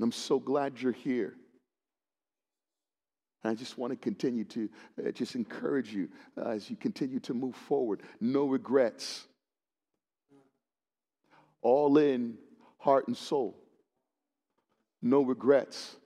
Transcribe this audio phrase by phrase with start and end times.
[0.00, 1.34] And I'm so glad you're here.
[3.44, 6.08] And I just want to continue to uh, just encourage you
[6.38, 8.00] uh, as you continue to move forward.
[8.18, 9.26] No regrets.
[11.60, 12.38] All in,
[12.78, 13.62] heart and soul.
[15.02, 15.96] No regrets.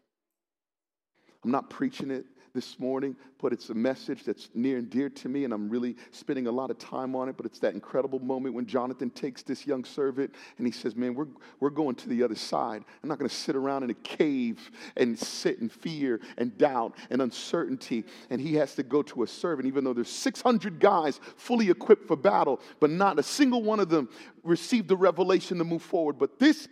[1.45, 2.25] I'm not preaching it
[2.55, 5.97] this morning, but it's a message that's near and dear to me, and I'm really
[6.13, 7.37] spending a lot of time on it.
[7.37, 11.15] But it's that incredible moment when Jonathan takes this young servant and he says, Man,
[11.15, 11.27] we're,
[11.59, 12.85] we're going to the other side.
[13.03, 16.95] I'm not going to sit around in a cave and sit in fear and doubt
[17.11, 18.05] and uncertainty.
[18.31, 22.07] And he has to go to a servant, even though there's 600 guys fully equipped
[22.07, 24.09] for battle, but not a single one of them
[24.45, 26.19] received the revelation to move forward.
[26.19, 26.69] But this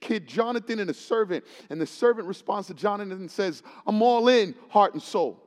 [0.00, 1.44] kid, Jonathan, and a servant.
[1.70, 5.42] And the servant responds to Jonathan and says, I'm all in, heart and soul.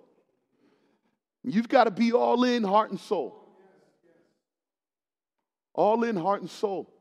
[1.44, 3.42] You've got to be all in, heart and soul.
[5.74, 6.92] All in, heart and soul.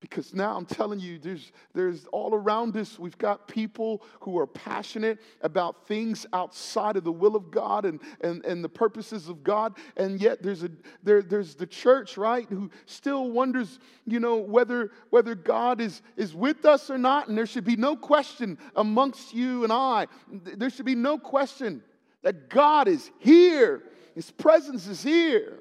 [0.00, 4.46] Because now I'm telling you, there's, there's all around us, we've got people who are
[4.46, 9.42] passionate about things outside of the will of God and, and, and the purposes of
[9.42, 9.74] God.
[9.96, 10.70] And yet there's, a,
[11.02, 16.34] there, there's the church, right, who still wonders, you know, whether, whether God is, is
[16.34, 17.28] with us or not.
[17.28, 20.08] And there should be no question amongst you and I.
[20.30, 21.82] There should be no question
[22.22, 23.82] that God is here,
[24.14, 25.58] His presence is here.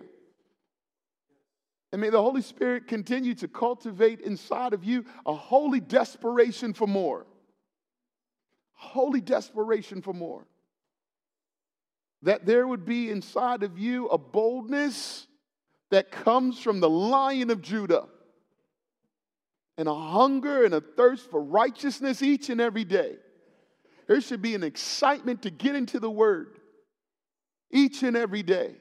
[1.95, 6.87] And may the Holy Spirit continue to cultivate inside of you a holy desperation for
[6.87, 7.25] more.
[8.73, 10.45] Holy desperation for more.
[12.21, 15.25] That there would be inside of you a boldness
[15.89, 18.07] that comes from the lion of Judah
[19.77, 23.15] and a hunger and a thirst for righteousness each and every day.
[24.07, 26.59] There should be an excitement to get into the word
[27.71, 28.75] each and every day.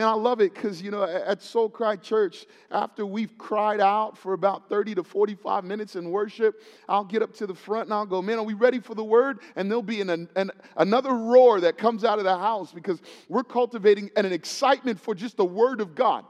[0.00, 4.16] Man, I love it because, you know, at Soul Cry Church, after we've cried out
[4.16, 7.92] for about 30 to 45 minutes in worship, I'll get up to the front and
[7.92, 9.40] I'll go, man, are we ready for the word?
[9.56, 13.44] And there'll be an, an, another roar that comes out of the house because we're
[13.44, 16.24] cultivating an, an excitement for just the word of God.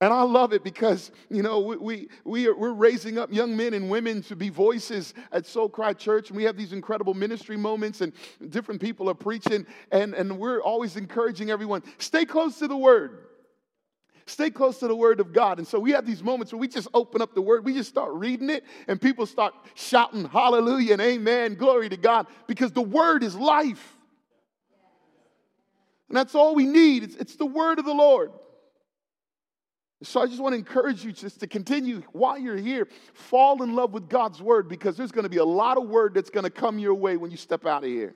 [0.00, 3.56] And I love it because, you know, we, we, we are, we're raising up young
[3.56, 6.28] men and women to be voices at Soul Cry Church.
[6.28, 8.12] And we have these incredible ministry moments, and
[8.50, 9.66] different people are preaching.
[9.92, 13.20] And, and we're always encouraging everyone stay close to the Word.
[14.26, 15.58] Stay close to the Word of God.
[15.58, 17.90] And so we have these moments where we just open up the Word, we just
[17.90, 22.82] start reading it, and people start shouting hallelujah and amen, glory to God, because the
[22.82, 23.96] Word is life.
[26.08, 27.04] And that's all we need.
[27.04, 28.32] It's, it's the Word of the Lord.
[30.04, 33.74] So I just want to encourage you just to continue while you're here, fall in
[33.74, 36.44] love with God's word because there's going to be a lot of word that's going
[36.44, 38.14] to come your way when you step out of here.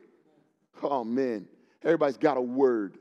[0.82, 1.48] Oh man,
[1.82, 2.98] everybody's got a word.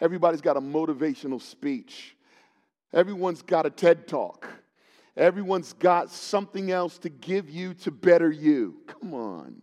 [0.00, 2.16] Everybody's got a motivational speech.
[2.92, 4.48] Everyone's got a TED talk.
[5.16, 8.76] Everyone's got something else to give you to better you.
[8.86, 9.62] Come on.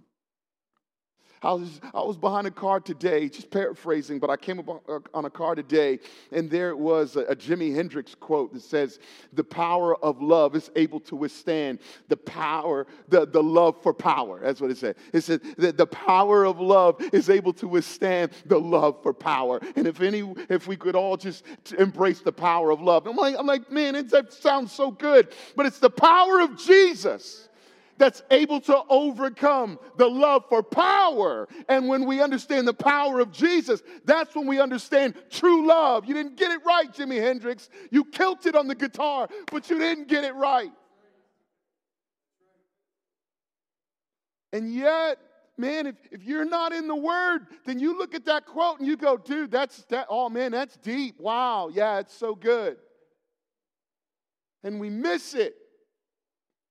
[1.42, 5.00] I was, I was behind a car today, just paraphrasing, but I came up uh,
[5.14, 6.00] on a car today,
[6.32, 9.00] and there was a, a Jimi Hendrix quote that says,
[9.34, 11.80] The power of love is able to withstand
[12.10, 14.42] the power, the, the love for power.
[14.42, 14.98] That's what it said.
[15.14, 19.62] It said that the power of love is able to withstand the love for power.
[19.76, 21.46] And if any, if we could all just
[21.78, 23.08] embrace the power of love.
[23.08, 26.58] I'm like, I'm like man, it, that sounds so good, but it's the power of
[26.58, 27.49] Jesus
[28.00, 31.48] that's able to overcome the love for power.
[31.68, 36.06] And when we understand the power of Jesus, that's when we understand true love.
[36.06, 37.70] You didn't get it right, Jimi Hendrix.
[37.92, 40.72] You killed it on the guitar, but you didn't get it right.
[44.52, 45.20] And yet,
[45.58, 48.88] man, if, if you're not in the word, then you look at that quote and
[48.88, 51.20] you go, dude, that's that, oh man, that's deep.
[51.20, 52.78] Wow, yeah, it's so good.
[54.64, 55.56] And we miss it.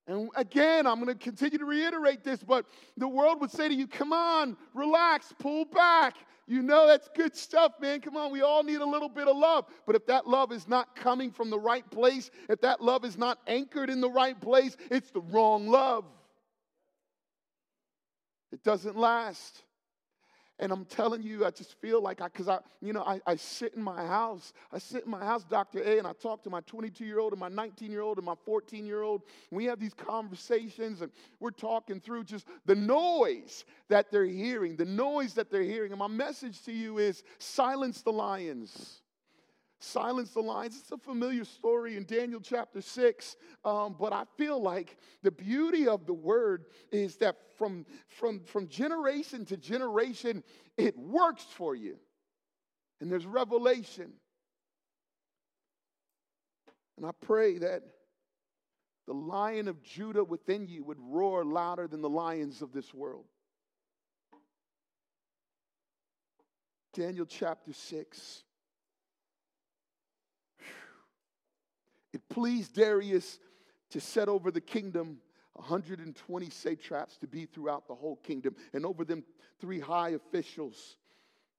[0.08, 2.64] And again, I'm going to continue to reiterate this, but
[2.96, 6.16] the world would say to you, come on, relax, pull back.
[6.46, 8.00] You know that's good stuff, man.
[8.00, 9.66] Come on, we all need a little bit of love.
[9.86, 13.18] But if that love is not coming from the right place, if that love is
[13.18, 16.06] not anchored in the right place, it's the wrong love.
[18.50, 19.62] It doesn't last.
[20.60, 23.36] And I'm telling you, I just feel like I, because I, you know, I, I
[23.36, 24.52] sit in my house.
[24.72, 25.80] I sit in my house, Dr.
[25.80, 28.26] A, and I talk to my 22 year old and my 19 year old and
[28.26, 29.22] my 14 year old.
[29.50, 34.84] We have these conversations and we're talking through just the noise that they're hearing, the
[34.84, 35.92] noise that they're hearing.
[35.92, 39.02] And my message to you is silence the lions
[39.80, 40.76] silence the lions.
[40.78, 45.86] It's a familiar story in Daniel chapter 6, um, but I feel like the beauty
[45.86, 50.42] of the word is that from, from, from generation to generation,
[50.76, 51.98] it works for you.
[53.00, 54.12] And there's revelation.
[56.96, 57.82] And I pray that
[59.06, 63.24] the lion of Judah within you would roar louder than the lions of this world.
[66.92, 68.42] Daniel chapter 6.
[72.18, 73.38] It pleased Darius
[73.90, 75.18] to set over the kingdom
[75.52, 79.22] 120 satraps to be throughout the whole kingdom, and over them
[79.60, 80.96] three high officials,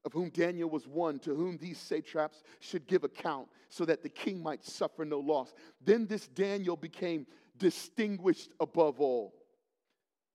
[0.03, 4.09] of whom Daniel was one, to whom these satraps should give account, so that the
[4.09, 5.53] king might suffer no loss.
[5.81, 7.25] Then this Daniel became
[7.57, 9.33] distinguished above all.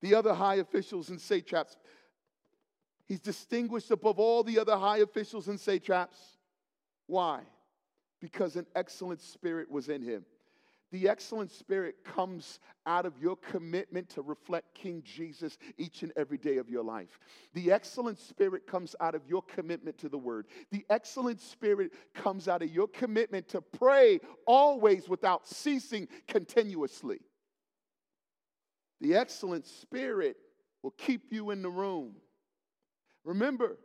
[0.01, 1.77] The other high officials and satraps,
[3.07, 6.19] he's distinguished above all the other high officials and satraps.
[7.07, 7.43] Why?
[8.25, 10.25] Because an excellent spirit was in him
[10.95, 16.39] the excellent spirit comes out of your commitment to reflect King Jesus each and every
[16.39, 17.19] day of your life.
[17.53, 20.47] The excellent spirit comes out of your commitment to the word.
[20.71, 27.19] The excellent spirit comes out of your commitment to pray always without ceasing continuously.
[29.01, 30.37] The excellent spirit
[30.85, 32.15] will keep you in the room.
[33.25, 33.79] Remember,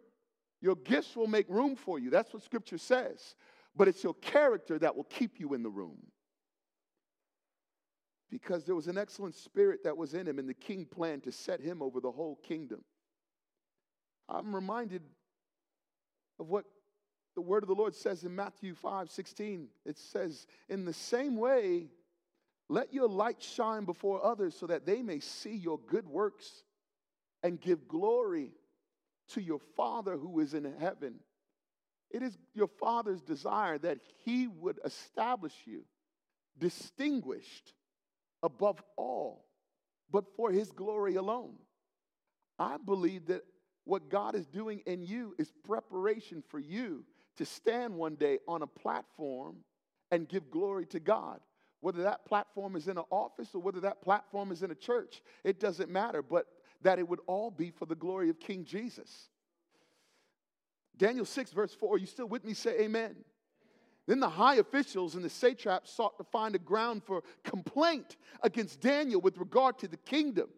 [0.61, 2.09] your gifts will make room for you.
[2.09, 3.35] That's what scripture says.
[3.75, 5.97] But it's your character that will keep you in the room
[8.29, 11.31] because there was an excellent spirit that was in him, and the king planned to
[11.31, 12.83] set him over the whole kingdom.
[14.27, 15.01] I'm reminded
[16.39, 16.65] of what
[17.35, 19.67] the word of the Lord says in Matthew 5 16.
[19.85, 21.87] It says, In the same way,
[22.69, 26.63] let your light shine before others so that they may see your good works
[27.41, 28.51] and give glory
[29.29, 31.15] to your Father who is in heaven.
[32.11, 35.83] It is your Father's desire that He would establish you
[36.59, 37.73] distinguished
[38.43, 39.45] above all,
[40.11, 41.55] but for his glory alone.
[42.57, 43.43] I believe that
[43.85, 47.05] what God is doing in you is preparation for you
[47.37, 49.57] to stand one day on a platform
[50.11, 51.39] and give glory to God.
[51.81, 55.21] Whether that platform is in an office or whether that platform is in a church,
[55.45, 56.45] it doesn't matter, but
[56.81, 59.29] that it would all be for the glory of King Jesus.
[60.99, 62.53] Daniel 6, verse 4, you still with me?
[62.53, 63.15] Say amen.
[64.05, 68.81] Then the high officials and the satraps sought to find a ground for complaint against
[68.81, 70.49] Daniel with regard to the kingdom.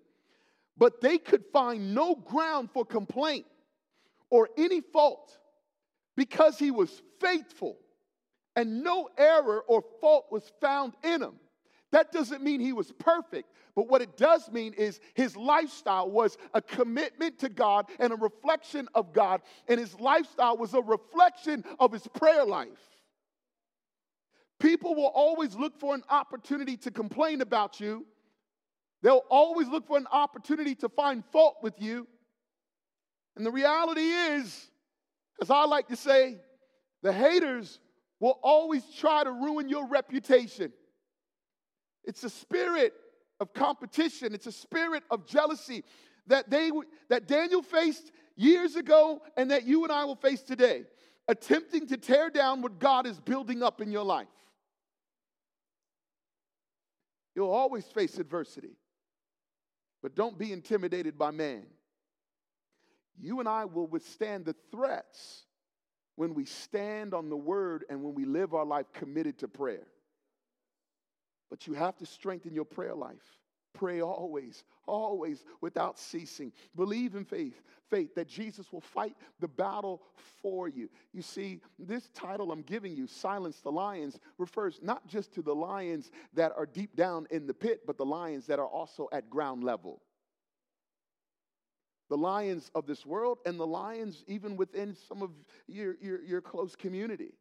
[0.78, 3.46] But they could find no ground for complaint
[4.30, 5.38] or any fault
[6.16, 7.78] because he was faithful
[8.56, 11.36] and no error or fault was found in him.
[11.92, 16.38] That doesn't mean he was perfect, but what it does mean is his lifestyle was
[16.54, 21.66] a commitment to God and a reflection of God, and his lifestyle was a reflection
[21.80, 22.70] of his prayer life.
[24.60, 28.06] People will always look for an opportunity to complain about you.
[29.02, 32.08] They'll always look for an opportunity to find fault with you.
[33.36, 34.70] And the reality is,
[35.42, 36.38] as I like to say,
[37.02, 37.80] the haters
[38.20, 40.72] will always try to ruin your reputation.
[42.04, 42.94] It's a spirit
[43.40, 45.84] of competition, it's a spirit of jealousy
[46.28, 46.72] that they
[47.10, 50.84] that Daniel faced years ago and that you and I will face today,
[51.28, 54.28] attempting to tear down what God is building up in your life.
[57.36, 58.76] You'll always face adversity,
[60.02, 61.64] but don't be intimidated by man.
[63.20, 65.46] You and I will withstand the threats
[66.16, 69.88] when we stand on the word and when we live our life committed to prayer.
[71.52, 73.38] But you have to strengthen your prayer life.
[73.74, 76.52] Pray always, always without ceasing.
[76.76, 80.02] Believe in faith, faith that Jesus will fight the battle
[80.42, 80.90] for you.
[81.14, 85.54] You see, this title I'm giving you, Silence the Lions, refers not just to the
[85.54, 89.30] lions that are deep down in the pit, but the lions that are also at
[89.30, 90.02] ground level.
[92.10, 95.32] The lions of this world and the lions even within some of
[95.68, 97.34] your, your, your close community.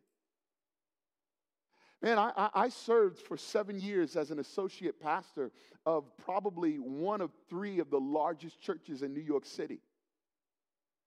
[2.03, 5.51] Man, I, I, served for seven years as an associate pastor
[5.85, 9.81] of probably one of three of the largest churches in New York City.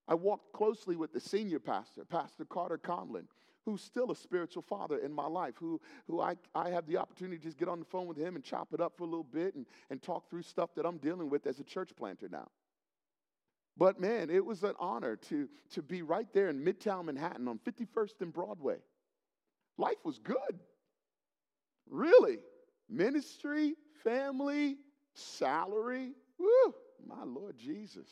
[0.08, 3.26] I walked closely with the senior pastor, Pastor Carter Conlon,
[3.66, 7.38] who's still a spiritual father in my life, who, who I, I have the opportunity
[7.38, 9.24] to just get on the phone with him and chop it up for a little
[9.24, 12.50] bit and, and talk through stuff that I'm dealing with as a church planter now.
[13.78, 17.58] But man, it was an honor to, to be right there in Midtown Manhattan on
[17.60, 18.78] 51st and Broadway.
[19.78, 20.60] Life was good.
[21.94, 22.40] Really?
[22.90, 24.78] Ministry, family,
[25.14, 26.14] salary.
[26.40, 26.74] Woo,
[27.08, 28.08] my Lord Jesus.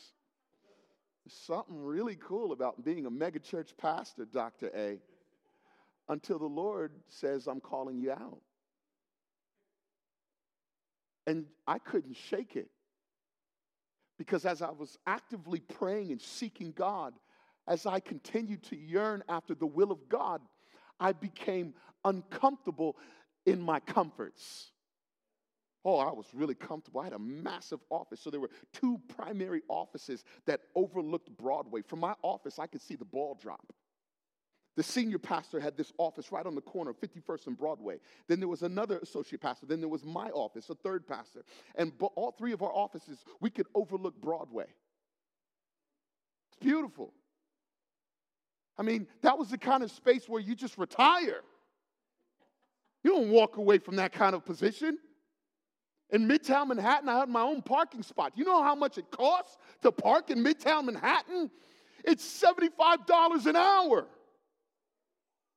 [1.24, 4.70] There's something really cool about being a megachurch pastor, Dr.
[4.76, 4.98] A,
[6.08, 8.38] until the Lord says, I'm calling you out.
[11.26, 12.68] And I couldn't shake it.
[14.16, 17.14] Because as I was actively praying and seeking God,
[17.66, 20.40] as I continued to yearn after the will of God,
[21.00, 21.74] I became
[22.04, 22.96] uncomfortable
[23.46, 24.70] in my comforts.
[25.84, 27.00] Oh, I was really comfortable.
[27.00, 28.20] I had a massive office.
[28.20, 31.82] So there were two primary offices that overlooked Broadway.
[31.82, 33.72] From my office, I could see the ball drop.
[34.76, 37.98] The senior pastor had this office right on the corner of 51st and Broadway.
[38.28, 39.66] Then there was another associate pastor.
[39.66, 41.42] Then there was my office, a third pastor.
[41.74, 44.66] And all three of our offices, we could overlook Broadway.
[46.48, 47.12] It's beautiful.
[48.78, 51.42] I mean, that was the kind of space where you just retire.
[53.02, 54.98] You don't walk away from that kind of position.
[56.10, 58.32] In Midtown Manhattan, I had my own parking spot.
[58.36, 61.50] You know how much it costs to park in Midtown Manhattan?
[62.04, 64.06] It's $75 an hour.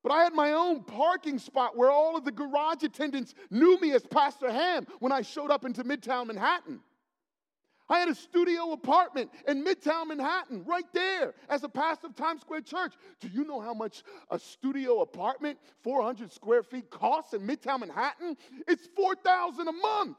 [0.02, 3.92] But I had my own parking spot where all of the garage attendants knew me
[3.92, 6.80] as Pastor Ham when I showed up into Midtown Manhattan.
[7.88, 12.42] I had a studio apartment in Midtown Manhattan, right there, as a pastor of Times
[12.42, 12.94] Square Church.
[13.20, 18.38] Do you know how much a studio apartment, 400 square feet, costs in Midtown Manhattan?
[18.68, 20.18] It's 4000 a month.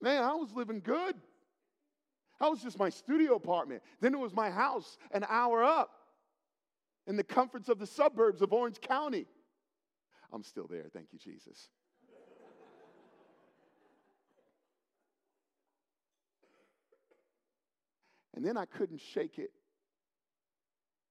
[0.00, 1.14] Man, I was living good.
[2.40, 3.82] That was just my studio apartment.
[4.00, 5.90] Then it was my house an hour up
[7.06, 9.26] in the comforts of the suburbs of Orange County.
[10.32, 10.86] I'm still there.
[10.92, 11.68] Thank you, Jesus.
[18.38, 19.50] And then I couldn't shake it.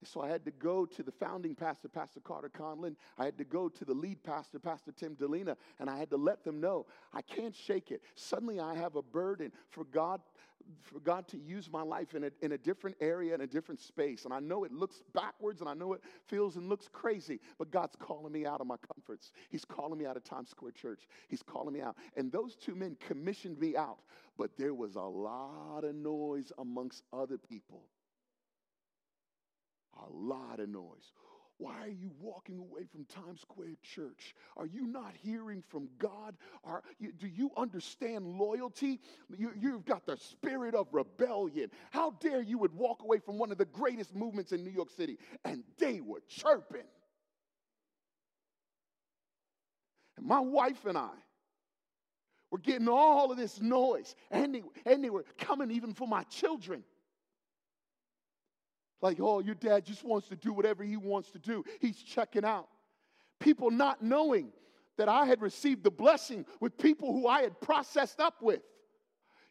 [0.06, 2.96] So I had to go to the founding pastor, Pastor Carter Conlon.
[3.18, 6.16] I had to go to the lead pastor, Pastor Tim Dilena, and I had to
[6.16, 8.02] let them know I can't shake it.
[8.16, 10.22] Suddenly I have a burden for God
[10.82, 13.80] for God to use my life in a, in a different area, in a different
[13.80, 14.26] space.
[14.26, 17.72] And I know it looks backwards and I know it feels and looks crazy, but
[17.72, 19.32] God's calling me out of my comforts.
[19.50, 21.08] He's calling me out of Times Square Church.
[21.30, 21.96] He's calling me out.
[22.16, 24.00] And those two men commissioned me out,
[24.38, 27.84] but there was a lot of noise amongst other people.
[30.00, 31.12] A lot of noise.
[31.60, 34.36] Why are you walking away from Times Square Church?
[34.58, 36.36] Are you not hearing from God?
[36.64, 39.00] Are, you, do you understand loyalty?
[39.36, 41.72] You, you've got the spirit of rebellion.
[41.90, 44.92] How dare you would walk away from one of the greatest movements in New York
[44.92, 45.18] City?
[45.46, 46.86] And they were chirping.
[50.18, 51.10] And my wife and I
[52.52, 56.24] were getting all of this noise, and they, and they were coming even for my
[56.24, 56.84] children.
[59.02, 61.64] Like, oh, your dad just wants to do whatever he wants to do.
[61.80, 62.68] He's checking out.
[63.40, 64.50] People not knowing
[64.98, 68.62] that I had received the blessing with people who I had processed up with.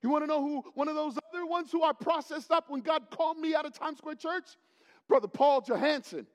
[0.03, 2.81] You want to know who one of those other ones who I processed up when
[2.81, 4.45] God called me out of Times Square Church?
[5.09, 6.27] Brother Paul Johansson,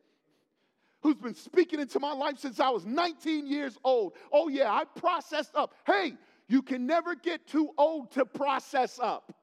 [1.02, 4.14] who's been speaking into my life since I was 19 years old.
[4.32, 5.74] Oh, yeah, I processed up.
[5.86, 6.14] Hey,
[6.52, 9.34] you can never get too old to process up.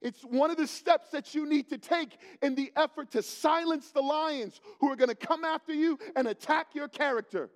[0.00, 3.90] It's one of the steps that you need to take in the effort to silence
[3.90, 7.50] the lions who are going to come after you and attack your character.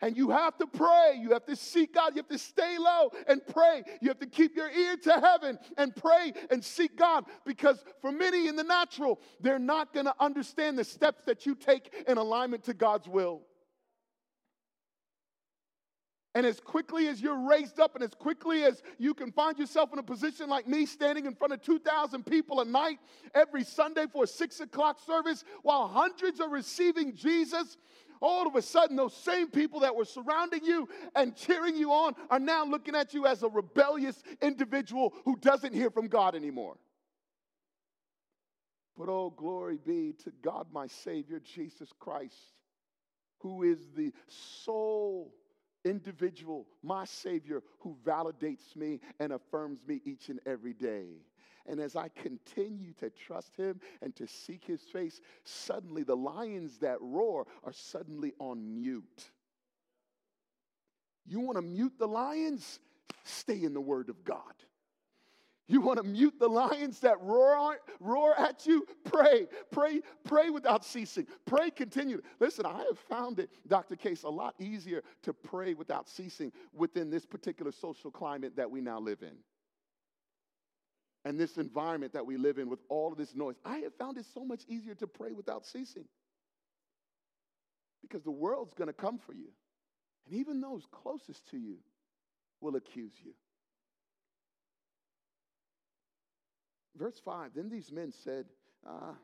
[0.00, 1.18] And you have to pray.
[1.18, 2.14] You have to seek God.
[2.14, 3.82] You have to stay low and pray.
[4.00, 7.24] You have to keep your ear to heaven and pray and seek God.
[7.44, 11.54] Because for many in the natural, they're not going to understand the steps that you
[11.54, 13.42] take in alignment to God's will.
[16.34, 19.92] And as quickly as you're raised up and as quickly as you can find yourself
[19.92, 22.98] in a position like me, standing in front of 2,000 people a night
[23.34, 27.76] every Sunday for a six o'clock service, while hundreds are receiving Jesus,
[28.22, 32.14] all of a sudden, those same people that were surrounding you and cheering you on
[32.30, 36.78] are now looking at you as a rebellious individual who doesn't hear from God anymore.
[38.96, 42.54] But oh, glory be to God, my Savior, Jesus Christ,
[43.40, 45.34] who is the sole
[45.84, 51.06] individual, my Savior, who validates me and affirms me each and every day.
[51.66, 56.78] And as I continue to trust him and to seek his face, suddenly the lions
[56.78, 59.30] that roar are suddenly on mute.
[61.24, 62.80] You want to mute the lions?
[63.24, 64.54] Stay in the Word of God.
[65.68, 68.84] You want to mute the lions that roar, roar at you?
[69.04, 71.26] Pray, pray, pray without ceasing.
[71.46, 72.20] Pray continue.
[72.40, 73.96] Listen, I have found it, Dr.
[73.96, 78.80] Case, a lot easier to pray without ceasing within this particular social climate that we
[78.80, 79.36] now live in.
[81.24, 83.54] And this environment that we live in with all of this noise.
[83.64, 86.06] I have found it so much easier to pray without ceasing.
[88.02, 89.48] Because the world's going to come for you.
[90.26, 91.76] And even those closest to you
[92.60, 93.32] will accuse you.
[96.96, 98.46] Verse 5 Then these men said,
[98.86, 99.14] uh,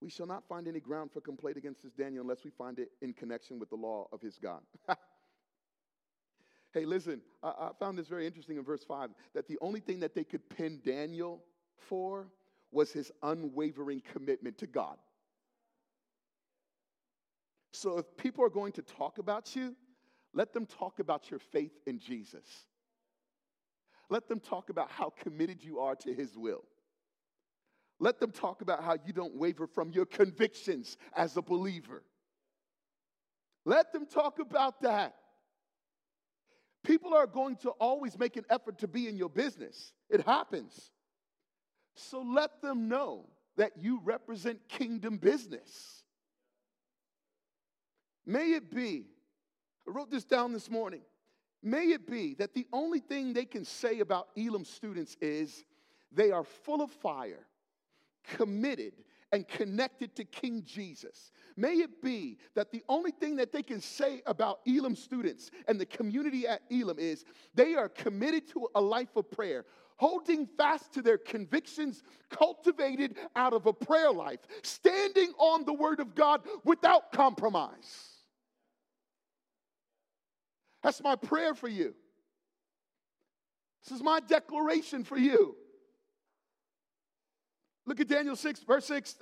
[0.00, 2.90] We shall not find any ground for complaint against this Daniel unless we find it
[3.00, 4.60] in connection with the law of his God.
[6.74, 10.00] hey, listen, I, I found this very interesting in verse 5 that the only thing
[10.00, 11.42] that they could pin Daniel
[11.76, 12.28] for
[12.72, 14.96] was his unwavering commitment to God.
[17.72, 19.74] So if people are going to talk about you,
[20.34, 22.44] let them talk about your faith in Jesus.
[24.10, 26.64] Let them talk about how committed you are to his will.
[28.00, 32.02] Let them talk about how you don't waver from your convictions as a believer.
[33.64, 35.14] Let them talk about that.
[36.82, 39.92] People are going to always make an effort to be in your business.
[40.08, 40.90] It happens.
[41.94, 43.26] So let them know
[43.56, 46.02] that you represent kingdom business.
[48.24, 49.06] May it be,
[49.86, 51.02] I wrote this down this morning.
[51.62, 55.64] May it be that the only thing they can say about Elim students is
[56.10, 57.46] they are full of fire,
[58.24, 58.94] committed,
[59.32, 61.30] and connected to King Jesus.
[61.56, 65.78] May it be that the only thing that they can say about Elim students and
[65.78, 67.24] the community at Elim is
[67.54, 73.52] they are committed to a life of prayer, holding fast to their convictions cultivated out
[73.52, 78.09] of a prayer life, standing on the word of God without compromise.
[80.82, 81.94] That's my prayer for you.
[83.84, 85.56] This is my declaration for you.
[87.86, 89.16] Look at Daniel 6, verse 6.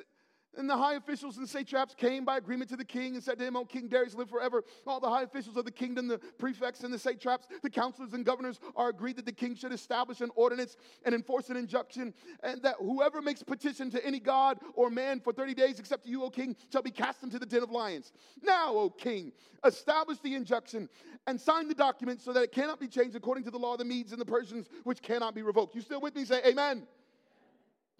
[0.56, 3.44] And the high officials and satraps came by agreement to the king and said to
[3.44, 4.64] him, O King Darius, live forever.
[4.86, 8.24] All the high officials of the kingdom, the prefects and the satraps, the counselors and
[8.24, 12.62] governors are agreed that the king should establish an ordinance and enforce an injunction, and
[12.62, 16.24] that whoever makes petition to any god or man for 30 days, except to you,
[16.24, 18.12] O king, shall be cast into the den of lions.
[18.42, 19.32] Now, O king,
[19.64, 20.88] establish the injunction
[21.26, 23.78] and sign the document so that it cannot be changed according to the law of
[23.78, 25.74] the Medes and the Persians, which cannot be revoked.
[25.74, 26.24] You still with me?
[26.24, 26.86] Say amen.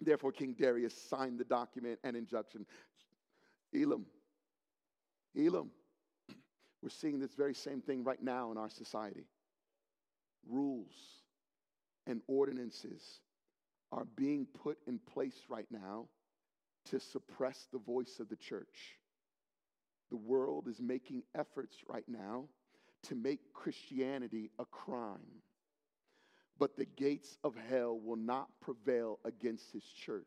[0.01, 2.65] Therefore, King Darius signed the document and injunction.
[3.73, 4.05] Elim,
[5.35, 5.69] Elim,
[6.81, 9.25] we're seeing this very same thing right now in our society.
[10.47, 10.95] Rules
[12.07, 13.19] and ordinances
[13.91, 16.07] are being put in place right now
[16.85, 18.97] to suppress the voice of the church.
[20.09, 22.45] The world is making efforts right now
[23.03, 25.43] to make Christianity a crime
[26.59, 30.25] but the gates of hell will not prevail against his church.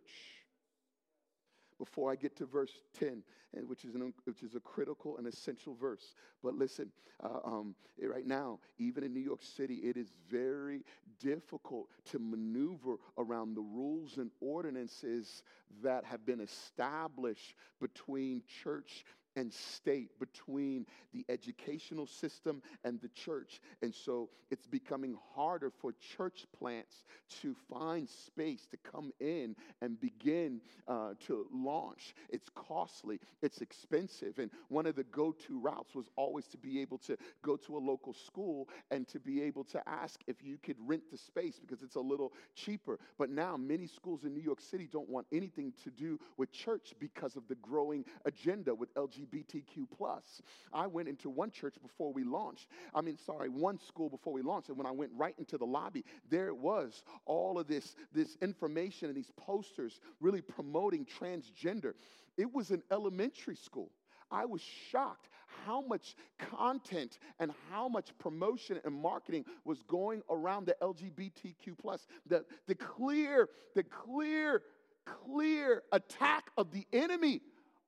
[1.79, 3.23] Before I get to verse 10,
[3.67, 6.15] which is, an, which is a critical and essential verse.
[6.43, 6.91] But listen,
[7.23, 10.85] uh, um, right now, even in New York City, it is very
[11.21, 15.43] difficult to maneuver around the rules and ordinances
[15.83, 19.05] that have been established between church
[19.37, 23.61] and state between the educational system and the church.
[23.83, 27.05] And so it's becoming harder for church plants
[27.43, 32.15] to find space to come in and begin uh, to launch.
[32.29, 34.39] It's costly, it's expensive.
[34.39, 37.77] And one of the go to routes was always to be able to go to
[37.77, 41.59] a local school and to be able to ask if you could rent the space
[41.59, 42.99] because it's a little cheaper.
[43.19, 46.95] But now many schools in New York City don't want anything to do with church
[46.99, 50.43] because of the growing agenda with LGBT LGBTQ plus.
[50.73, 52.67] I went into one church before we launched.
[52.95, 54.69] I mean, sorry, one school before we launched.
[54.69, 58.37] And when I went right into the lobby, there it was, all of this, this
[58.43, 61.95] information and these posters really promoting transgender.
[62.37, 63.91] It was an elementary school.
[64.31, 65.29] I was shocked
[65.67, 72.07] how much content and how much promotion and marketing was going around the LGBTQ plus.
[72.27, 74.63] The, the clear, the clear,
[75.05, 77.43] clear attack of the enemy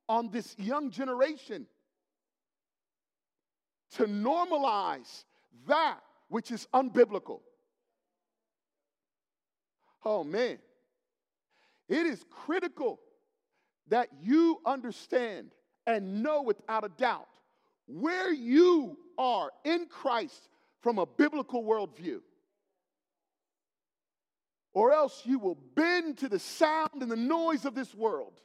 [0.09, 1.67] on this young generation
[3.93, 5.25] to normalize
[5.67, 7.40] that which is unbiblical.
[10.05, 10.59] Oh man,
[11.88, 13.01] it is critical
[13.88, 15.51] that you understand
[15.87, 17.29] and know without a doubt
[17.87, 20.49] where you are in Christ
[20.81, 22.21] from a biblical worldview.
[24.73, 28.40] Or else you will bend to the sound and the noise of this world.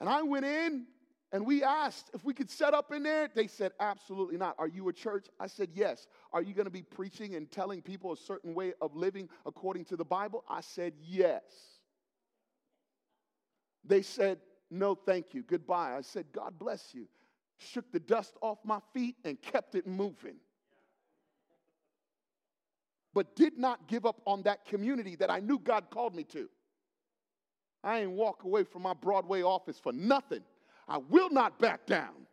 [0.00, 0.86] And I went in
[1.32, 3.28] and we asked if we could set up in there.
[3.32, 4.56] They said, absolutely not.
[4.58, 5.26] Are you a church?
[5.38, 6.08] I said, yes.
[6.32, 9.84] Are you going to be preaching and telling people a certain way of living according
[9.86, 10.44] to the Bible?
[10.48, 11.42] I said, yes.
[13.84, 14.38] They said,
[14.70, 15.42] no, thank you.
[15.42, 15.96] Goodbye.
[15.96, 17.06] I said, God bless you.
[17.58, 20.36] Shook the dust off my feet and kept it moving.
[23.12, 26.48] But did not give up on that community that I knew God called me to.
[27.82, 30.42] I ain't walk away from my Broadway office for nothing.
[30.88, 32.26] I will not back down.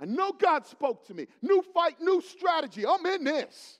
[0.00, 1.26] I know God spoke to me.
[1.40, 2.84] New fight, new strategy.
[2.86, 3.78] I'm in this.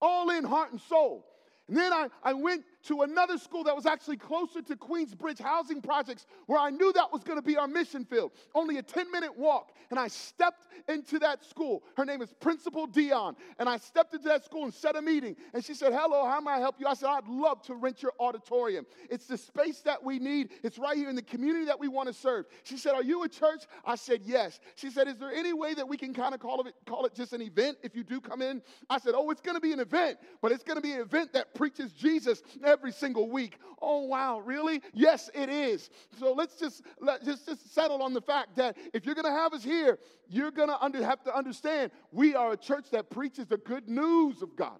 [0.00, 1.26] All in heart and soul.
[1.68, 5.82] And then I, I went to another school that was actually closer to Queensbridge housing
[5.82, 8.32] projects where I knew that was going to be our mission field.
[8.54, 9.72] Only a 10 minute walk.
[9.90, 11.82] And I stepped into that school.
[11.96, 13.36] Her name is Principal Dion.
[13.58, 15.36] And I stepped into that school and set a meeting.
[15.52, 16.86] And she said, Hello, how may I help you?
[16.86, 18.86] I said, I'd love to rent your auditorium.
[19.10, 20.50] It's the space that we need.
[20.62, 22.46] It's right here in the community that we want to serve.
[22.64, 23.64] She said, Are you a church?
[23.84, 24.60] I said, Yes.
[24.76, 27.14] She said, Is there any way that we can kind of call it, call it
[27.14, 28.62] just an event if you do come in?
[28.88, 31.00] I said, Oh, it's going to be an event, but it's going to be an
[31.00, 32.42] event that preaches Jesus
[32.76, 33.58] every single week.
[33.80, 34.82] Oh, wow, really?
[34.92, 35.88] Yes, it is.
[36.18, 39.30] So let's just, let, just, just settle on the fact that if you're going to
[39.30, 43.08] have us here, you're going to under, have to understand we are a church that
[43.10, 44.78] preaches the good news of God.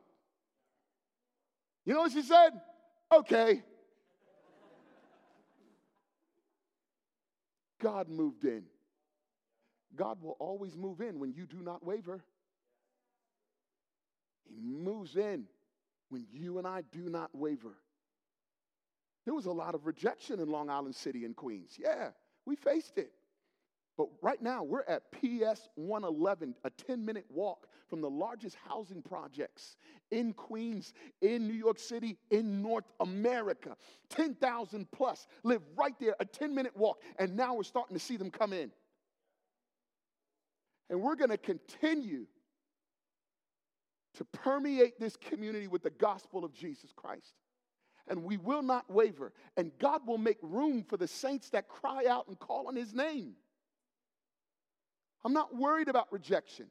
[1.84, 2.50] You know what she said?
[3.12, 3.62] Okay.
[7.80, 8.64] God moved in.
[9.94, 12.22] God will always move in when you do not waver.
[14.44, 15.46] He moves in
[16.10, 17.76] when you and I do not waver.
[19.26, 21.72] There was a lot of rejection in Long Island City and Queens.
[21.78, 22.10] Yeah,
[22.46, 23.10] we faced it.
[23.98, 29.02] But right now, we're at PS 111, a 10 minute walk from the largest housing
[29.02, 29.76] projects
[30.10, 33.76] in Queens, in New York City, in North America.
[34.10, 37.00] 10,000 plus live right there, a 10 minute walk.
[37.18, 38.70] And now we're starting to see them come in.
[40.88, 42.26] And we're going to continue
[44.14, 47.34] to permeate this community with the gospel of Jesus Christ.
[48.08, 49.32] And we will not waver.
[49.56, 52.94] And God will make room for the saints that cry out and call on his
[52.94, 53.34] name.
[55.24, 56.66] I'm not worried about rejection.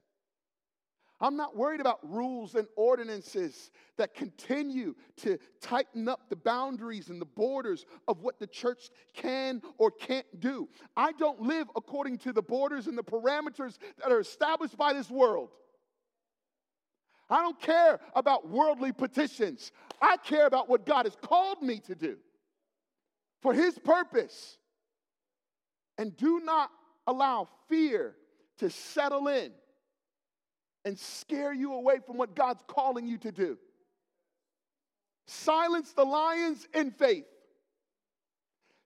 [1.21, 7.21] I'm not worried about rules and ordinances that continue to tighten up the boundaries and
[7.21, 10.67] the borders of what the church can or can't do.
[10.97, 15.09] I don't live according to the borders and the parameters that are established by this
[15.09, 15.51] world.
[17.29, 19.71] I don't care about worldly petitions.
[20.01, 22.17] I care about what God has called me to do
[23.41, 24.57] for His purpose.
[25.97, 26.69] And do not
[27.07, 28.15] allow fear
[28.59, 29.51] to settle in
[30.83, 33.57] and scare you away from what God's calling you to do.
[35.27, 37.25] Silence the lions in faith.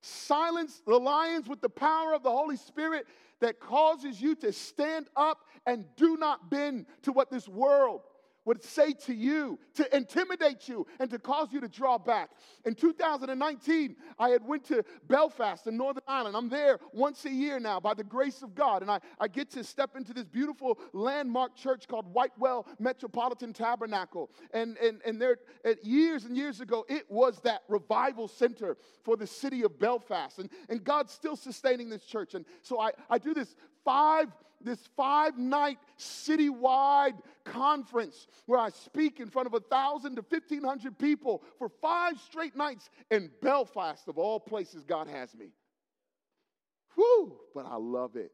[0.02, 3.06] Silence the lions with the power of the Holy Spirit
[3.42, 8.02] that causes you to stand up and do not bend to what this world
[8.46, 12.30] would say to you to intimidate you and to cause you to draw back.
[12.66, 16.36] In 2019, I had went to Belfast in Northern Ireland.
[16.36, 18.82] I'm there once a year now by the grace of God.
[18.82, 24.30] And I, I get to step into this beautiful landmark church called Whitewell Metropolitan Tabernacle.
[24.54, 25.38] And, and, and there,
[25.84, 30.40] years and years ago, it was that revival center for the city of Belfast.
[30.40, 32.34] And, and God's still sustaining this church.
[32.34, 34.28] And so I, I do this five
[34.62, 40.64] this five night citywide conference where I speak in front of a thousand to fifteen
[40.64, 45.52] hundred people for five straight nights in Belfast, of all places God has me.
[46.96, 48.32] Whew, but I love it.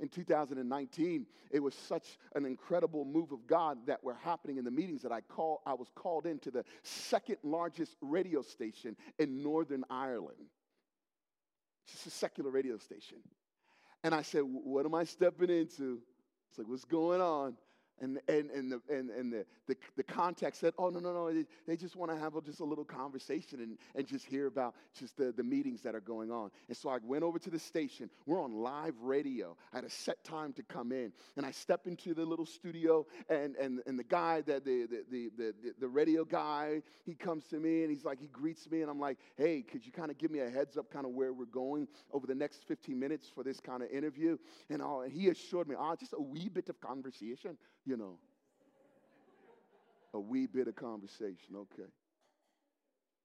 [0.00, 4.70] In 2019, it was such an incredible move of God that were happening in the
[4.70, 9.84] meetings that I call I was called into the second largest radio station in Northern
[9.90, 10.38] Ireland.
[11.88, 13.18] Just a secular radio station.
[14.04, 16.00] And I said, What am I stepping into?
[16.50, 17.54] It's like, What's going on?
[18.00, 21.32] And, and, and, the, and, and the, the, the context said, oh, no, no, no,
[21.32, 24.46] they, they just want to have a, just a little conversation and, and just hear
[24.46, 26.50] about just the, the meetings that are going on.
[26.68, 28.10] And so I went over to the station.
[28.26, 29.56] We're on live radio.
[29.72, 31.12] I had a set time to come in.
[31.36, 35.04] And I step into the little studio, and, and, and the guy, that the, the,
[35.10, 38.82] the, the, the radio guy, he comes to me and he's like, he greets me,
[38.82, 41.12] and I'm like, hey, could you kind of give me a heads up kind of
[41.12, 44.36] where we're going over the next 15 minutes for this kind of interview?
[44.70, 47.56] And, all, and he assured me, oh, just a wee bit of conversation
[47.88, 48.18] you know,
[50.12, 51.56] a wee bit of conversation.
[51.56, 51.88] Okay.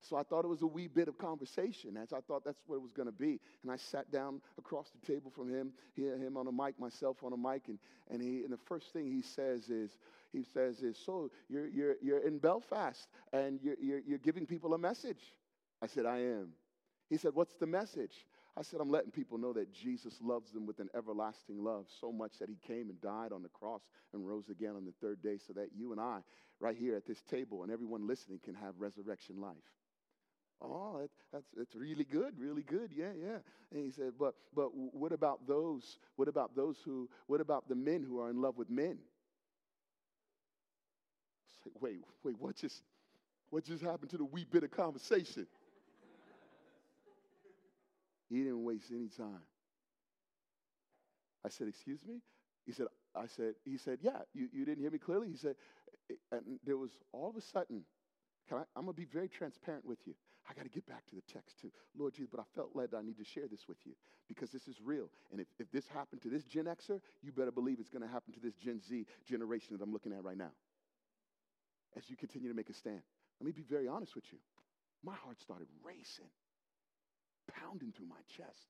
[0.01, 2.75] So I thought it was a wee bit of conversation, as I thought that's what
[2.75, 3.39] it was going to be.
[3.61, 7.23] And I sat down across the table from him, he, him on a mic, myself
[7.23, 9.91] on a mic, and, and, he, and the first thing he says is,
[10.33, 14.73] he says is, so you're, you're, you're in Belfast and you're, you're, you're giving people
[14.73, 15.21] a message.
[15.81, 16.49] I said, I am.
[17.09, 18.25] He said, what's the message?
[18.55, 22.11] I said, I'm letting people know that Jesus loves them with an everlasting love so
[22.11, 23.81] much that he came and died on the cross
[24.13, 26.19] and rose again on the third day so that you and I,
[26.59, 29.55] right here at this table, and everyone listening can have resurrection life.
[30.61, 32.91] Oh, that, that's, that's really good, really good.
[32.95, 33.37] Yeah, yeah.
[33.71, 35.97] And he said, but, but what about those?
[36.15, 38.99] What about those who, what about the men who are in love with men?
[41.65, 42.83] Say, wait, wait, what just,
[43.49, 45.47] what just happened to the wee bit of conversation?
[48.33, 49.43] He didn't waste any time.
[51.45, 52.21] I said, Excuse me?
[52.65, 55.27] He said, I said, he said, Yeah, you, you didn't hear me clearly?
[55.29, 55.55] He said,
[56.31, 57.83] and there was all of a sudden,
[58.51, 60.15] I, I'm going to be very transparent with you.
[60.49, 61.71] I got to get back to the text too.
[61.97, 63.93] Lord Jesus, but I felt led that I need to share this with you
[64.27, 65.09] because this is real.
[65.31, 68.11] And if, if this happened to this Gen Xer, you better believe it's going to
[68.11, 70.51] happen to this Gen Z generation that I'm looking at right now.
[71.95, 73.01] As you continue to make a stand.
[73.39, 74.39] Let me be very honest with you.
[75.03, 76.31] My heart started racing,
[77.47, 78.67] pounding through my chest.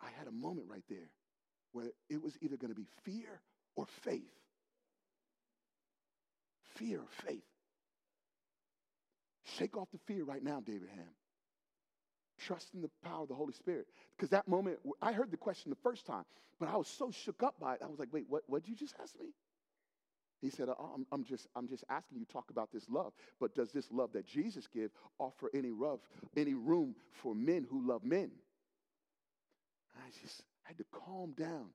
[0.00, 1.10] I had a moment right there
[1.72, 3.40] where it was either going to be fear
[3.76, 4.32] or faith.
[6.76, 7.44] Fear or faith.
[9.58, 11.14] Shake off the fear right now, David Ham.
[12.38, 13.86] Trust in the power of the Holy Spirit.
[14.16, 16.24] Because that moment, I heard the question the first time,
[16.58, 17.80] but I was so shook up by it.
[17.84, 19.34] I was like, wait, what did you just ask me?
[20.40, 23.54] He said, oh, I'm, I'm, just, I'm just asking you talk about this love, but
[23.54, 26.00] does this love that Jesus give offer any, love,
[26.36, 28.30] any room for men who love men?
[29.96, 31.66] I just had to calm down.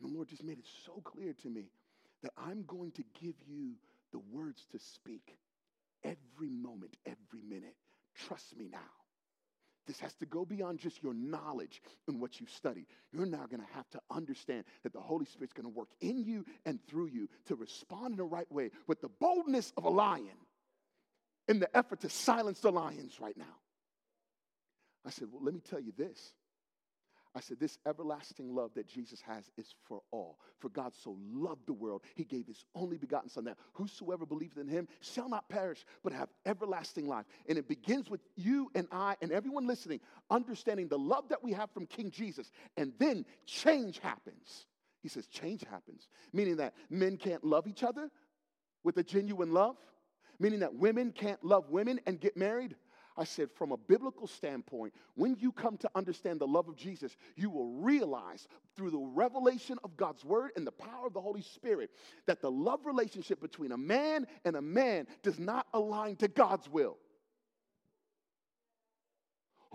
[0.00, 1.64] And the Lord just made it so clear to me
[2.22, 3.72] that I'm going to give you
[4.12, 5.36] the words to speak
[6.04, 7.74] every moment, every minute.
[8.14, 8.78] Trust me now.
[9.86, 12.86] This has to go beyond just your knowledge and what you've studied.
[13.12, 16.24] You're now going to have to understand that the Holy Spirit's going to work in
[16.24, 19.90] you and through you to respond in the right way with the boldness of a
[19.90, 20.36] lion
[21.48, 23.44] in the effort to silence the lions right now.
[25.04, 26.32] I said, Well, let me tell you this.
[27.36, 30.38] I said, This everlasting love that Jesus has is for all.
[30.58, 34.56] For God so loved the world, he gave his only begotten Son, that whosoever believeth
[34.56, 37.26] in him shall not perish, but have everlasting life.
[37.46, 41.52] And it begins with you and I and everyone listening understanding the love that we
[41.52, 42.50] have from King Jesus.
[42.78, 44.64] And then change happens.
[45.02, 48.10] He says, Change happens, meaning that men can't love each other
[48.82, 49.76] with a genuine love,
[50.38, 52.76] meaning that women can't love women and get married
[53.18, 57.16] I said, from a biblical standpoint, when you come to understand the love of Jesus,
[57.34, 61.42] you will realize through the revelation of God's word and the power of the Holy
[61.42, 61.90] Spirit
[62.26, 66.68] that the love relationship between a man and a man does not align to God's
[66.68, 66.98] will.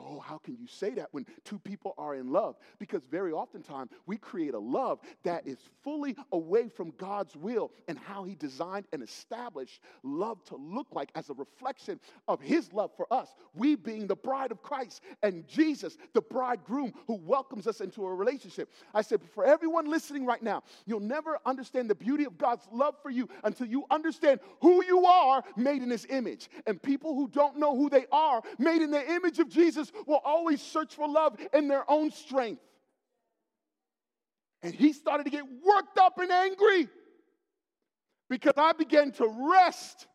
[0.04, 2.56] Oh, how can you say that when two people are in love?
[2.80, 7.98] Because very oftentimes we create a love that is fully away from God's will and
[7.98, 12.92] how He designed and established love to look like as a reflection of His love
[12.96, 13.30] for us.
[13.54, 18.14] We being the bride of Christ and Jesus, the bridegroom who welcomes us into a
[18.14, 18.72] relationship.
[18.94, 22.96] I said, for everyone listening right now, you'll never understand the beauty of God's love
[23.02, 26.50] for you until you understand who you are made in His image.
[26.66, 30.22] And people who don't know who they are made in the image of Jesus will
[30.24, 32.62] always search for love in their own strength.
[34.64, 36.88] And he started to get worked up and angry
[38.30, 40.08] because I began to rest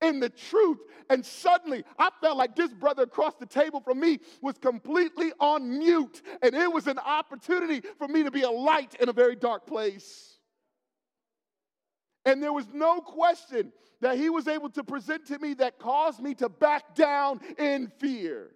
[0.00, 0.78] in the truth.
[1.10, 5.78] And suddenly I felt like this brother across the table from me was completely on
[5.78, 6.22] mute.
[6.42, 9.66] And it was an opportunity for me to be a light in a very dark
[9.66, 10.38] place.
[12.24, 16.20] And there was no question that he was able to present to me that caused
[16.20, 18.50] me to back down in fear.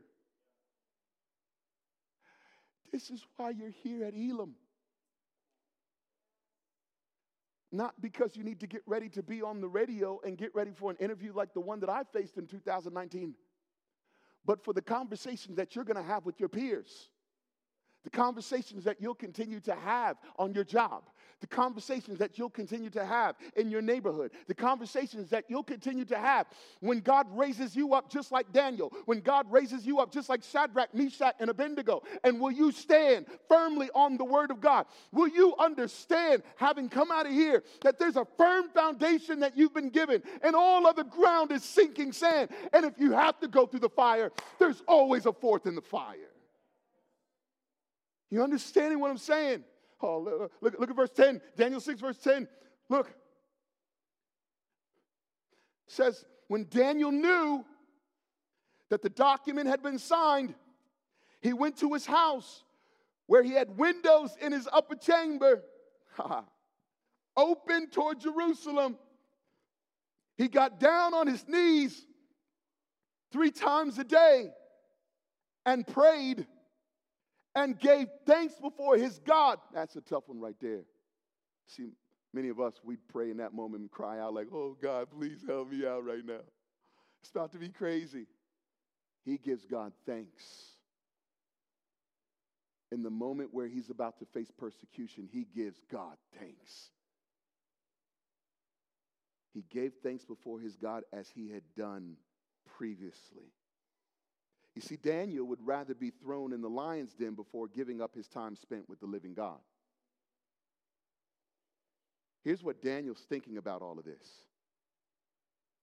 [2.97, 4.55] This is why you're here at Elim.
[7.71, 10.71] Not because you need to get ready to be on the radio and get ready
[10.75, 13.35] for an interview like the one that I faced in 2019,
[14.47, 17.11] but for the conversations that you're going to have with your peers,
[18.03, 21.03] the conversations that you'll continue to have on your job,
[21.41, 26.05] the conversations that you'll continue to have in your neighborhood, the conversations that you'll continue
[26.05, 26.47] to have
[26.81, 30.43] when God raises you up just like Daniel, when God raises you up just like
[30.43, 32.03] Shadrach, Meshach, and Abednego.
[32.25, 34.87] And will you stand firmly on the word of God?
[35.13, 39.75] Will you understand, having come out of here, that there's a firm foundation that you've
[39.75, 42.51] been given and all other ground is sinking sand?
[42.73, 45.83] And if you have to go through the fire, there's always a fourth in the
[45.83, 46.17] fire.
[48.31, 49.63] You understanding what I'm saying?
[50.01, 51.41] Oh, look, look, at verse 10.
[51.57, 52.49] Daniel 6, verse 10.
[52.89, 53.09] Look.
[55.87, 57.65] It says, when Daniel knew
[58.91, 60.55] that the document had been signed,
[61.41, 62.65] he went to his house
[63.27, 65.63] where he had windows in his upper chamber
[67.37, 68.99] open toward Jerusalem.
[70.37, 72.07] He got down on his knees
[73.33, 74.51] three times a day
[75.65, 76.47] and prayed
[77.57, 79.59] and gave thanks before his God.
[79.75, 80.83] That's a tough one right there.
[81.67, 81.89] See,
[82.33, 85.43] many of us, we pray in that moment and cry out, like, oh God, please
[85.45, 86.45] help me out right now.
[87.23, 88.27] It's about to be crazy.
[89.25, 90.45] He gives God thanks.
[92.93, 96.91] In the moment where he's about to face persecution, he gives God thanks.
[99.55, 102.17] He gave thanks before his God as he had done
[102.77, 103.51] previously.
[104.77, 108.29] You see, Daniel would rather be thrown in the lion's den before giving up his
[108.29, 109.59] time spent with the living God.
[112.45, 114.29] Here's what Daniel's thinking about all of this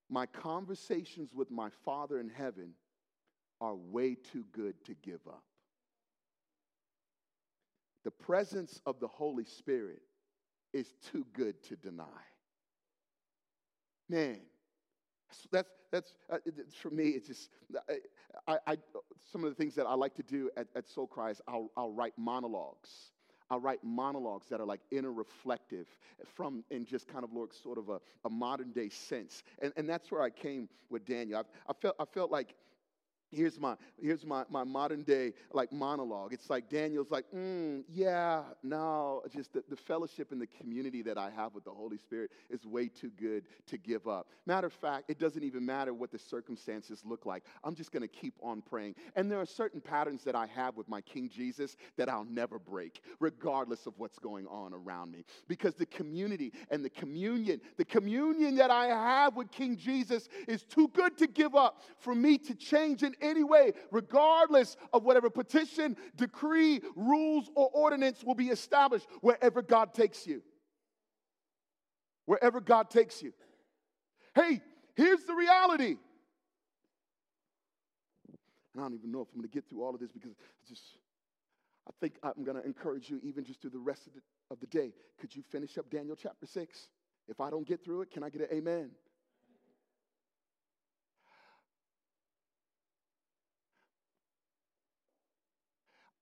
[0.09, 2.75] My conversations with my Father in heaven
[3.59, 5.43] are way too good to give up.
[8.03, 10.03] The presence of the Holy Spirit
[10.71, 12.03] is too good to deny.
[14.07, 14.39] Man,
[15.51, 16.37] that's, that's uh,
[16.81, 17.49] for me, it's just,
[18.47, 18.77] I, I,
[19.31, 21.91] some of the things that I like to do at, at Soul Cry I'll, I'll
[21.91, 23.11] write monologues.
[23.49, 25.87] I'll write monologues that are like inner reflective
[26.25, 29.43] from, in just kind of like sort of a, a modern day sense.
[29.61, 31.39] And, and that's where I came with Daniel.
[31.39, 32.55] I, I, felt, I felt like
[33.33, 36.33] here's my here's my, my modern day like monologue.
[36.33, 41.17] It's like daniel's like mm, yeah no just the, the fellowship and the community that
[41.17, 44.27] i have with the holy spirit is way too good to give up.
[44.45, 47.43] Matter of fact it doesn't even matter what the circumstances look like.
[47.63, 48.95] I'm just going to keep on praying.
[49.15, 52.59] And there are certain patterns that i have with my king jesus that i'll never
[52.59, 55.25] break regardless of what's going on around me.
[55.47, 60.63] Because the community and the communion the communion that i have with king jesus is
[60.63, 65.29] too good to give up for me to change and any way, regardless of whatever
[65.29, 70.43] petition, decree, rules, or ordinance will be established wherever God takes you.
[72.25, 73.33] Wherever God takes you.
[74.35, 74.61] Hey,
[74.95, 75.97] here's the reality.
[78.73, 80.31] And I don't even know if I'm going to get through all of this because
[80.31, 80.97] it's just,
[81.87, 84.59] I think I'm going to encourage you, even just through the rest of the, of
[84.59, 84.93] the day.
[85.19, 86.87] Could you finish up Daniel chapter 6?
[87.27, 88.91] If I don't get through it, can I get an amen?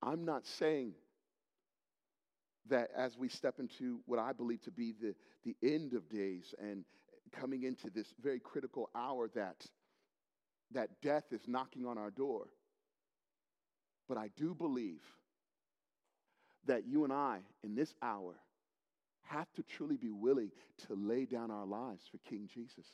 [0.04, 0.94] I'm not saying
[2.70, 6.54] that as we step into what I believe to be the, the end of days
[6.60, 6.86] and
[7.32, 9.66] coming into this very critical hour that,
[10.72, 12.48] that death is knocking on our door.
[14.08, 15.02] But I do believe
[16.68, 18.36] that you and I, in this hour,
[19.24, 20.52] have to truly be willing
[20.88, 22.86] to lay down our lives for King Jesus.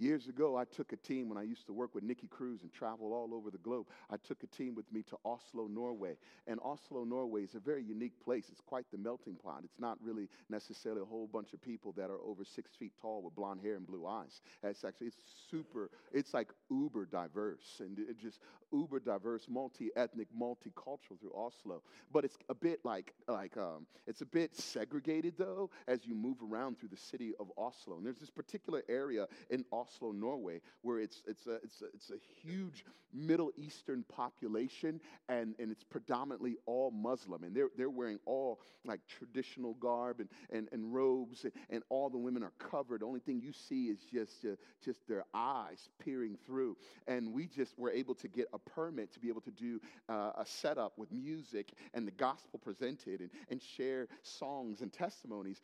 [0.00, 2.72] Years ago, I took a team when I used to work with Nicky Cruz and
[2.72, 3.86] travel all over the globe.
[4.08, 6.14] I took a team with me to Oslo, Norway.
[6.46, 8.44] And Oslo, Norway is a very unique place.
[8.48, 9.62] It's quite the melting pot.
[9.64, 13.22] It's not really necessarily a whole bunch of people that are over six feet tall
[13.22, 14.40] with blonde hair and blue eyes.
[14.62, 15.16] It's actually, it's
[15.50, 18.38] super, it's like uber diverse and just
[18.72, 21.82] uber diverse, multi ethnic, multicultural through Oslo.
[22.12, 26.36] But it's a bit like, like um, it's a bit segregated though as you move
[26.40, 27.96] around through the city of Oslo.
[27.96, 31.86] And there's this particular area in Oslo Oslo, Norway, where it's, it's, a, it's, a,
[31.94, 37.44] it's a huge Middle Eastern population and, and it's predominantly all Muslim.
[37.44, 42.10] And they're, they're wearing all like traditional garb and, and, and robes, and, and all
[42.10, 43.00] the women are covered.
[43.00, 46.76] The only thing you see is just, uh, just their eyes peering through.
[47.06, 50.32] And we just were able to get a permit to be able to do uh,
[50.36, 55.60] a setup with music and the gospel presented and, and share songs and testimonies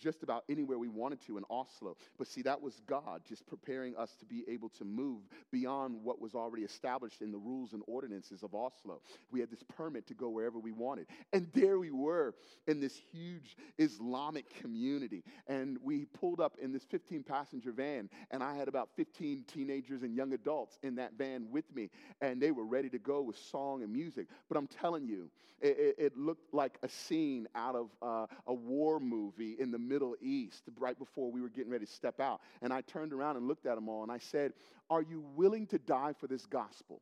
[0.00, 1.96] just about anywhere we wanted to in Oslo.
[2.18, 5.20] But see, that was God just preparing preparing us to be able to move
[5.52, 9.02] beyond what was already established in the rules and ordinances of Oslo.
[9.30, 11.06] We had this permit to go wherever we wanted.
[11.34, 12.34] And there we were
[12.66, 15.22] in this huge Islamic community.
[15.46, 20.02] And we pulled up in this 15 passenger van, and I had about 15 teenagers
[20.02, 21.90] and young adults in that van with me.
[22.22, 24.28] And they were ready to go with song and music.
[24.48, 25.28] But I'm telling you,
[25.60, 30.14] it, it, looked like a scene out of uh, a war movie in the Middle
[30.20, 32.40] East right before we were getting ready to step out.
[32.62, 34.52] And I turned around and looked looked at them all and I said,
[34.90, 37.00] Are you willing to die for this gospel?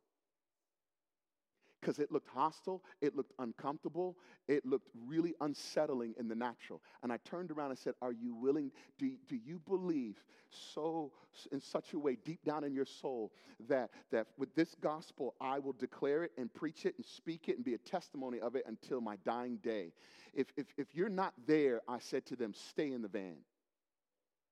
[1.79, 4.17] Because it looked hostile, it looked uncomfortable,
[4.47, 6.81] it looked really unsettling in the natural.
[7.03, 8.71] And I turned around and said, Are you willing?
[8.97, 10.15] Do, do you believe
[10.49, 11.11] so
[11.51, 13.31] in such a way deep down in your soul
[13.67, 17.57] that, that with this gospel I will declare it and preach it and speak it
[17.57, 19.93] and be a testimony of it until my dying day?
[20.33, 23.37] If, if, if you're not there, I said to them, Stay in the van.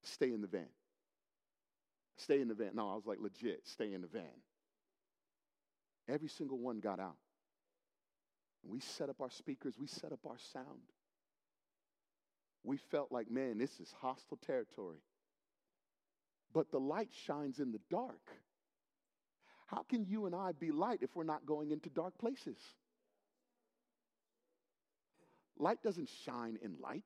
[0.03, 0.67] Stay in the van.
[2.17, 2.71] Stay in the van.
[2.75, 4.41] No, I was like, legit, stay in the van.
[6.07, 7.17] Every single one got out.
[8.63, 10.91] We set up our speakers, we set up our sound.
[12.63, 14.97] We felt like, man, this is hostile territory.
[16.53, 18.31] But the light shines in the dark.
[19.67, 22.57] How can you and I be light if we're not going into dark places?
[25.57, 27.03] Light doesn't shine in light.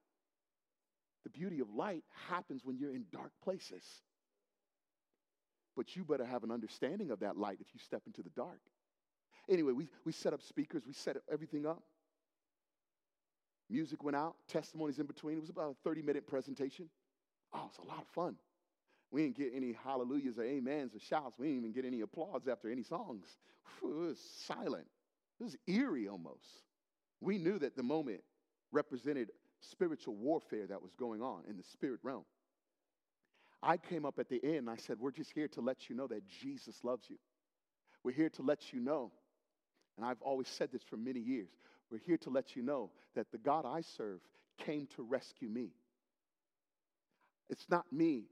[1.24, 3.84] The beauty of light happens when you're in dark places.
[5.80, 8.60] But you better have an understanding of that light if you step into the dark.
[9.50, 11.82] Anyway, we, we set up speakers, we set everything up.
[13.70, 15.38] Music went out, testimonies in between.
[15.38, 16.90] It was about a 30 minute presentation.
[17.54, 18.36] Oh, it was a lot of fun.
[19.10, 21.40] We didn't get any hallelujahs or amens or shouts.
[21.40, 23.38] We didn't even get any applause after any songs.
[23.82, 24.88] It was silent.
[25.40, 26.66] It was eerie almost.
[27.22, 28.20] We knew that the moment
[28.74, 29.30] represented
[29.62, 32.26] spiritual warfare that was going on in the spirit realm.
[33.62, 36.08] I came up at the end I said, We're just here to let you know
[36.08, 37.18] that Jesus loves you.
[38.04, 39.12] We're here to let you know,
[39.98, 41.50] and I've always said this for many years,
[41.92, 44.20] we're here to let you know that the God I serve
[44.58, 45.72] came to rescue me.
[47.50, 48.26] It's not me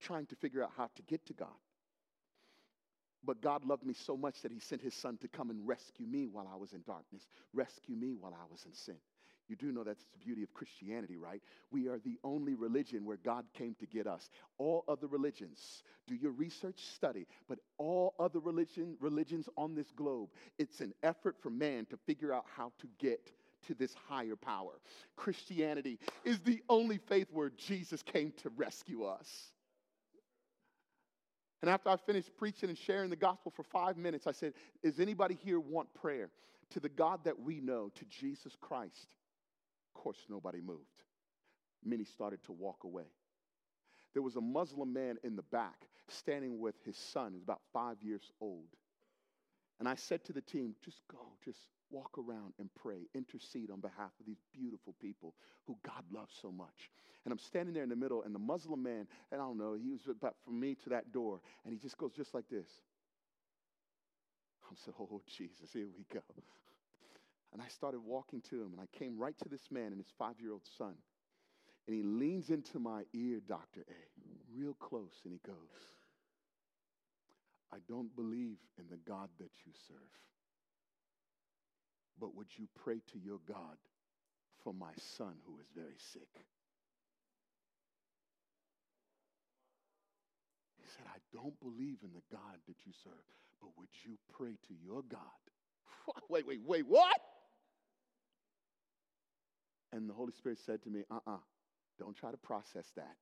[0.00, 1.48] trying to figure out how to get to God.
[3.24, 6.06] But God loved me so much that He sent His Son to come and rescue
[6.06, 8.96] me while I was in darkness, rescue me while I was in sin.
[9.48, 11.42] You do know that's the beauty of Christianity, right?
[11.70, 14.30] We are the only religion where God came to get us.
[14.58, 20.30] All other religions, do your research, study, but all other religion, religions on this globe,
[20.58, 23.30] it's an effort for man to figure out how to get
[23.66, 24.72] to this higher power.
[25.16, 29.52] Christianity is the only faith where Jesus came to rescue us.
[31.62, 34.98] And after I finished preaching and sharing the gospel for five minutes, I said, Does
[34.98, 36.30] anybody here want prayer?
[36.70, 39.14] To the God that we know, to Jesus Christ.
[39.94, 40.80] Of course, nobody moved.
[41.84, 43.06] Many started to walk away.
[44.12, 47.96] There was a Muslim man in the back standing with his son, who's about five
[48.02, 48.68] years old.
[49.80, 51.58] And I said to the team, just go, just
[51.90, 55.34] walk around and pray, intercede on behalf of these beautiful people
[55.66, 56.90] who God loves so much.
[57.24, 59.74] And I'm standing there in the middle, and the Muslim man, and I don't know,
[59.74, 62.68] he was about from me to that door, and he just goes just like this.
[64.64, 66.22] I said, Oh, Jesus, here we go.
[67.52, 70.12] And I started walking to him, and I came right to this man and his
[70.18, 70.94] five year old son.
[71.86, 73.80] And he leans into my ear, Dr.
[73.80, 75.56] A, real close, and he goes,
[77.72, 79.96] I don't believe in the God that you serve.
[82.20, 83.76] But would you pray to your God
[84.62, 86.28] for my son who is very sick?
[90.78, 93.26] He said, I don't believe in the God that you serve,
[93.60, 95.20] but would you pray to your God?
[96.28, 97.16] Wait, wait, wait, what?
[99.92, 101.38] And the Holy Spirit said to me, uh uh-uh, uh,
[101.98, 103.16] do not try to process that.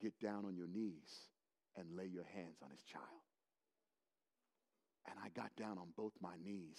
[0.00, 1.28] Get down on your knees
[1.76, 3.24] and lay your hands on his child.
[5.08, 6.78] And I got down on both my knees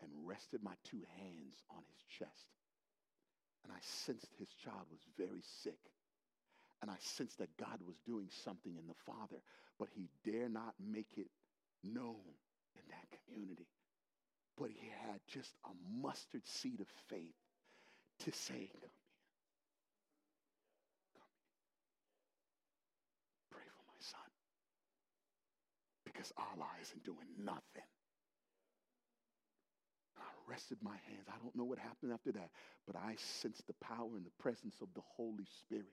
[0.00, 2.46] and rested my two hands on his chest.
[3.64, 5.78] And I sensed his child was very sick.
[6.82, 9.42] And I sensed that God was doing something in the father,
[9.78, 11.30] but he dare not make it
[11.82, 12.22] known
[12.74, 13.66] in that community.
[14.58, 17.36] But he had just a mustard seed of faith
[18.20, 18.90] to say, Come here.
[21.14, 21.58] Come here.
[23.50, 24.30] Pray for my son.
[26.04, 27.88] Because Allah isn't doing nothing.
[30.18, 31.28] I rested my hands.
[31.28, 32.50] I don't know what happened after that,
[32.86, 35.92] but I sensed the power and the presence of the Holy Spirit.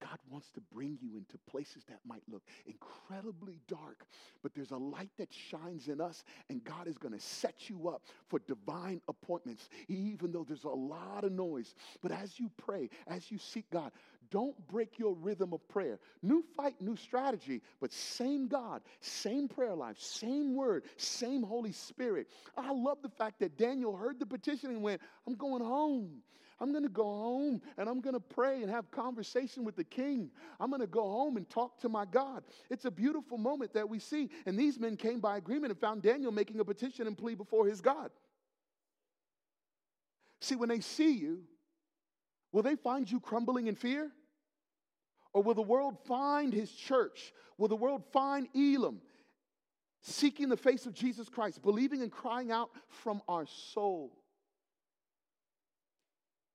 [0.00, 4.06] God wants to bring you into places that might look incredibly dark,
[4.42, 7.88] but there's a light that shines in us, and God is going to set you
[7.88, 11.74] up for divine appointments, even though there's a lot of noise.
[12.02, 13.92] But as you pray, as you seek God,
[14.30, 15.98] don't break your rhythm of prayer.
[16.22, 22.28] New fight, new strategy, but same God, same prayer life, same word, same Holy Spirit.
[22.56, 26.22] I love the fact that Daniel heard the petition and went, I'm going home.
[26.60, 29.84] I'm going to go home and I'm going to pray and have conversation with the
[29.84, 30.30] king.
[30.58, 32.42] I'm going to go home and talk to my God.
[32.68, 34.28] It's a beautiful moment that we see.
[34.44, 37.66] And these men came by agreement and found Daniel making a petition and plea before
[37.66, 38.10] his God.
[40.40, 41.42] See, when they see you,
[42.52, 44.10] will they find you crumbling in fear?
[45.32, 47.32] Or will the world find his church?
[47.56, 49.00] Will the world find Elim
[50.00, 54.16] seeking the face of Jesus Christ, believing and crying out from our soul?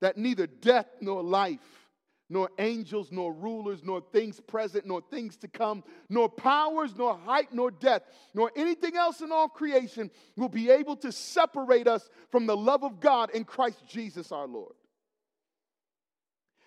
[0.00, 1.60] that neither death nor life,
[2.30, 7.52] nor angels, nor rulers, nor things present, nor things to come, nor powers, nor height,
[7.52, 12.46] nor depth, nor anything else in all creation will be able to separate us from
[12.46, 14.74] the love of God in Christ Jesus our Lord.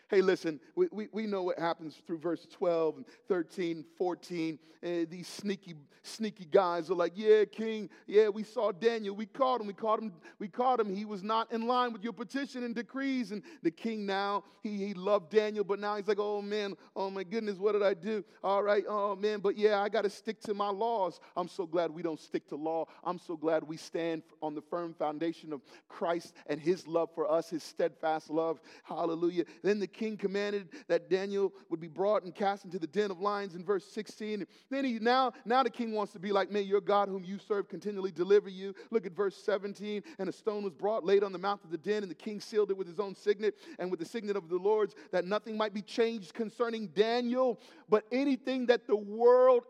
[0.10, 4.58] Hey, listen, we, we, we know what happens through verse 12 and 13, 14.
[4.82, 9.16] Uh, these sneaky, sneaky guys are like, yeah, king, yeah, we saw Daniel.
[9.16, 9.68] We caught him.
[9.68, 10.14] We caught him.
[10.40, 10.96] We caught him.
[10.96, 13.32] He was not in line with your petition and decrees.
[13.32, 17.10] And the king now, he, he loved Daniel, but now he's like, oh, man, oh,
[17.10, 18.24] my goodness, what did I do?
[18.44, 21.20] All right, oh, man, but yeah, I got to stick to my laws.
[21.36, 22.86] I'm so glad we don't stick to law.
[23.04, 27.30] I'm so glad we stand on the firm foundation of Christ and his love for
[27.30, 28.62] us, his steadfast love.
[28.84, 29.44] Hallelujah.
[29.64, 33.20] Then the king commanded that Daniel would be brought and cast into the den of
[33.20, 34.46] lions in verse 16.
[34.70, 37.40] Then he now, now the king wants to be like, May your God whom you
[37.40, 38.74] serve continually deliver you.
[38.92, 40.04] Look at verse 17.
[40.20, 42.40] And a stone was brought, laid on the mouth of the den, and the king
[42.40, 45.58] sealed it with his own signet and with the signet of the Lord's, that nothing
[45.58, 47.60] might be changed concerning Daniel.
[47.90, 49.64] But anything that the world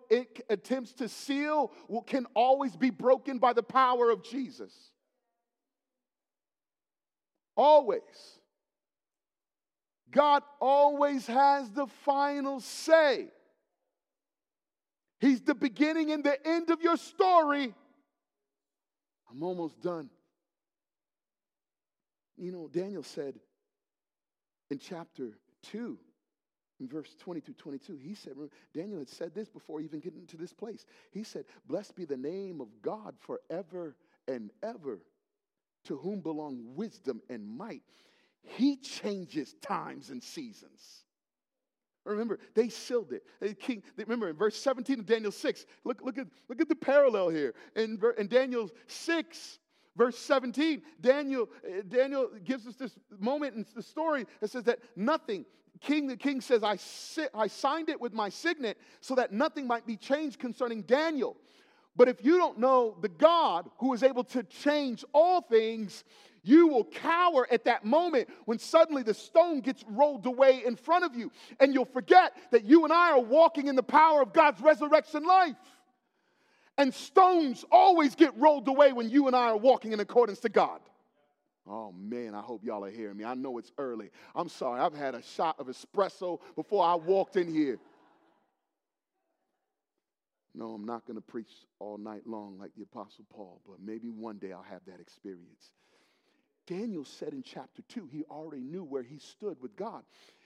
[0.50, 4.74] attempts to seal will, can always be broken by the power of Jesus.
[7.56, 8.37] Always.
[10.12, 13.28] God always has the final say.
[15.20, 17.74] He's the beginning and the end of your story.
[19.30, 20.10] I'm almost done.
[22.38, 23.36] You know, Daniel said
[24.70, 25.98] in chapter 2,
[26.80, 28.34] in verse 22 22, he said,
[28.74, 30.86] Daniel had said this before even getting to this place.
[31.12, 33.96] He said, Blessed be the name of God forever
[34.28, 35.00] and ever,
[35.86, 37.82] to whom belong wisdom and might.
[38.44, 41.04] He changes times and seasons.
[42.06, 43.60] Remember, they sealed it.
[43.60, 47.30] King, remember, in verse 17 of Daniel 6, look, look, at, look at the parallel
[47.30, 47.54] here.
[47.76, 49.60] In, in Daniel 6,
[49.96, 54.80] verse 17, Daniel, eh, Daniel gives us this moment in the story that says that
[54.96, 55.46] nothing,
[55.82, 59.68] king, the king says, I, si- I signed it with my signet so that nothing
[59.68, 61.36] might be changed concerning Daniel.
[61.98, 66.04] But if you don't know the God who is able to change all things,
[66.44, 71.04] you will cower at that moment when suddenly the stone gets rolled away in front
[71.04, 71.32] of you.
[71.60, 75.26] And you'll forget that you and I are walking in the power of God's resurrection
[75.26, 75.56] life.
[76.78, 80.50] And stones always get rolled away when you and I are walking in accordance to
[80.50, 80.80] God.
[81.70, 83.26] Oh man, I hope y'all are hearing me.
[83.26, 84.10] I know it's early.
[84.36, 87.78] I'm sorry, I've had a shot of espresso before I walked in here.
[90.58, 94.10] No, I'm not going to preach all night long like the Apostle Paul, but maybe
[94.10, 95.72] one day I'll have that experience.
[96.66, 100.02] Daniel said in chapter 2, he already knew where he stood with God.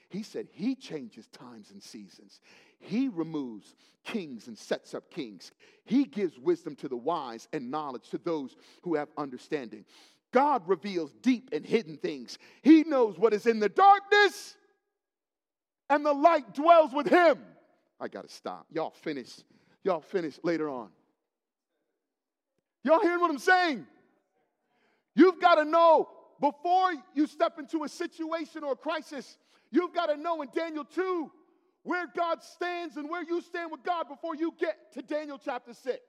[0.10, 2.42] He said he changes times and seasons.
[2.78, 5.54] He removes kings and sets up kings.
[5.86, 9.86] He gives wisdom to the wise and knowledge to those who have understanding.
[10.34, 12.38] God reveals deep and hidden things.
[12.64, 14.58] He knows what is in the darkness,
[15.90, 17.40] and the light dwells with him.
[17.98, 18.66] I got to stop.
[18.72, 19.32] Y'all finish.
[19.84, 20.90] Y'all finish later on.
[22.84, 23.86] Y'all hearing what I'm saying?
[25.16, 26.10] You've got to know
[26.40, 29.38] before you step into a situation or a crisis,
[29.72, 31.32] you've got to know in Daniel 2
[31.84, 35.74] where God stands and where you stand with God before you get to Daniel chapter
[35.74, 36.00] 6.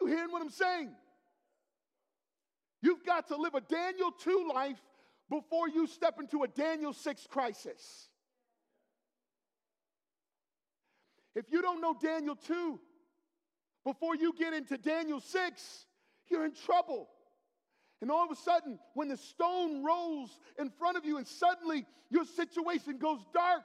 [0.00, 0.90] You hearing what I'm saying?
[2.80, 4.80] You've got to live a Daniel 2 life
[5.28, 8.07] before you step into a Daniel 6 crisis.
[11.38, 12.80] If you don't know Daniel 2
[13.84, 15.86] before you get into Daniel 6,
[16.28, 17.08] you're in trouble.
[18.00, 21.86] And all of a sudden, when the stone rolls in front of you and suddenly
[22.10, 23.62] your situation goes dark,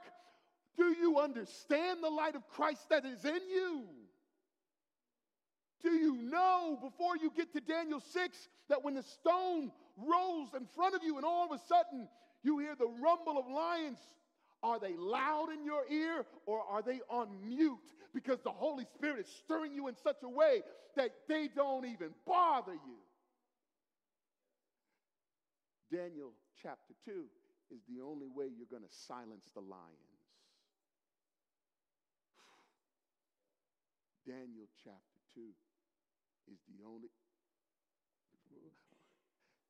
[0.76, 3.82] do you understand the light of Christ that is in you?
[5.82, 10.66] Do you know before you get to Daniel 6 that when the stone rolls in
[10.76, 12.08] front of you and all of a sudden
[12.44, 13.98] you hear the rumble of lions,
[14.64, 17.78] are they loud in your ear or are they on mute?
[18.14, 20.62] Because the Holy Spirit is stirring you in such a way
[20.96, 22.98] that they don't even bother you.
[25.92, 27.24] Daniel chapter 2
[27.70, 30.14] is the only way you're going to silence the lions.
[34.26, 35.42] Daniel chapter 2
[36.50, 37.12] is the only.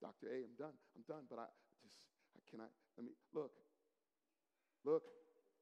[0.00, 0.28] Dr.
[0.30, 0.76] A, I'm done.
[0.94, 1.48] I'm done, but I
[1.82, 1.98] just,
[2.36, 2.70] I cannot.
[2.96, 3.50] Let me, look.
[4.84, 5.02] Look,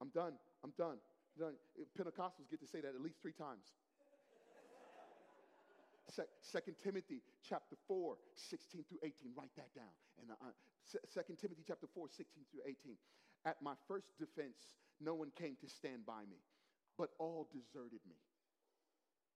[0.00, 0.34] I'm done.
[0.64, 0.98] I'm done.
[0.98, 1.54] I'm done.
[1.98, 3.72] Pentecostals get to say that at least three times.
[6.40, 9.32] Second Timothy chapter 4, 16 through 18.
[9.36, 9.94] Write that down.
[10.20, 10.52] And uh,
[11.08, 12.96] Second Timothy chapter 4, 16 through 18.
[13.44, 14.58] At my first defense,
[15.00, 16.38] no one came to stand by me,
[16.98, 18.16] but all deserted me.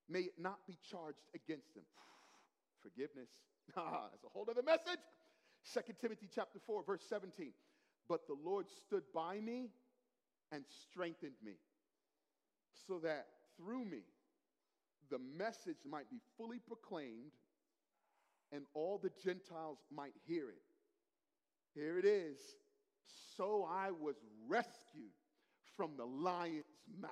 [0.08, 1.84] May it not be charged against them.
[2.82, 3.30] Forgiveness.
[3.76, 5.02] Ah, that's a whole other message.
[5.62, 7.52] Second Timothy chapter 4, verse 17.
[8.08, 9.70] But the Lord stood by me
[10.52, 11.56] and strengthened me,
[12.86, 13.26] so that
[13.56, 14.02] through me
[15.10, 17.32] the message might be fully proclaimed
[18.52, 20.62] and all the Gentiles might hear it.
[21.74, 22.38] Here it is
[23.36, 24.16] so I was
[24.48, 25.12] rescued
[25.76, 26.64] from the lion's
[27.00, 27.10] mouth.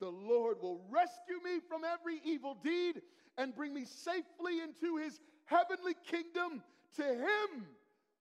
[0.00, 3.02] The Lord will rescue me from every evil deed
[3.38, 6.62] and bring me safely into his heavenly kingdom.
[6.96, 7.66] To him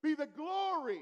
[0.03, 1.01] be the glory